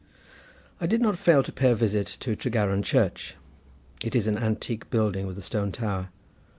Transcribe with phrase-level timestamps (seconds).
[0.79, 3.35] I did not fail to pay a visit to Tregaron church.
[4.03, 6.09] It is an antique building with a stone tower.